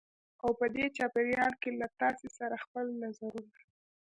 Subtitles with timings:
[0.43, 3.55] او په دې چاپېریال کې له تاسې سره خپل نظرونه